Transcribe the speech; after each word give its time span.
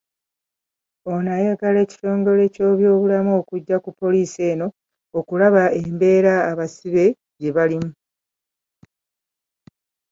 Ono 1.11 1.29
ayagala 1.37 1.77
ekitongole 1.85 2.43
ky'ebyobulamu 2.53 3.31
okujja 3.39 3.77
ku 3.83 3.89
poliisi 3.99 4.39
eno 4.51 4.67
okulaba 5.19 5.63
embeera 5.81 6.33
abasibe 6.51 7.05
gye 7.39 7.49
balimu. 7.55 7.91